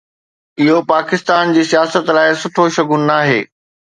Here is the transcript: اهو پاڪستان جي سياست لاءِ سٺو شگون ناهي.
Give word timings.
اهو 0.61 0.77
پاڪستان 0.91 1.53
جي 1.57 1.63
سياست 1.71 2.05
لاءِ 2.17 2.29
سٺو 2.41 2.63
شگون 2.75 3.01
ناهي. 3.11 3.39